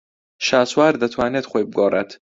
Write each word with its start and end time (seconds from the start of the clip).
شاسوار 0.47 0.93
دەتوانێت 1.01 1.45
خۆی 1.51 1.63
بگۆڕێت. 1.69 2.11